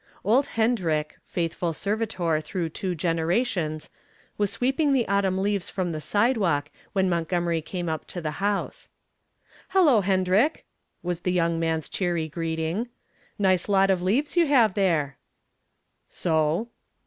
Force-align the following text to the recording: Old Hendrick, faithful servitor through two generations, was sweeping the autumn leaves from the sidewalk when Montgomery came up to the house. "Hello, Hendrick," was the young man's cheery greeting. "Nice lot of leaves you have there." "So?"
Old 0.23 0.47
Hendrick, 0.57 1.17
faithful 1.23 1.73
servitor 1.73 2.41
through 2.41 2.69
two 2.69 2.95
generations, 2.95 3.91
was 4.35 4.49
sweeping 4.51 4.93
the 4.93 5.07
autumn 5.07 5.37
leaves 5.37 5.69
from 5.69 5.91
the 5.91 6.01
sidewalk 6.01 6.71
when 6.93 7.07
Montgomery 7.07 7.61
came 7.61 7.87
up 7.87 8.07
to 8.07 8.19
the 8.19 8.41
house. 8.43 8.89
"Hello, 9.67 10.01
Hendrick," 10.01 10.65
was 11.03 11.19
the 11.19 11.31
young 11.31 11.59
man's 11.59 11.87
cheery 11.87 12.27
greeting. 12.27 12.89
"Nice 13.37 13.69
lot 13.69 13.91
of 13.91 14.01
leaves 14.01 14.35
you 14.35 14.47
have 14.47 14.73
there." 14.73 15.17
"So?" 16.09 16.69